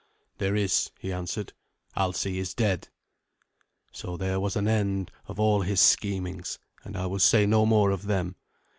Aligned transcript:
"There 0.39 0.55
is," 0.55 0.89
he 0.99 1.13
answered. 1.13 1.53
"Alsi 1.95 2.39
is 2.39 2.55
dead." 2.55 2.89
So 3.91 4.17
there 4.17 4.39
was 4.39 4.55
an 4.55 4.67
end 4.67 5.11
of 5.27 5.39
all 5.39 5.61
his 5.61 5.79
schemings, 5.79 6.57
and 6.83 6.97
I 6.97 7.05
will 7.05 7.19
say 7.19 7.45
no 7.45 7.67
more 7.67 7.91
of 7.91 8.07
them. 8.07 8.35